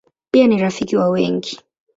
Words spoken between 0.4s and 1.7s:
ni rafiki wa wengi.